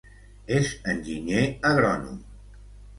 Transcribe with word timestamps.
És 0.59 0.71
enginyer 0.95 1.45
agrònom. 1.75 2.21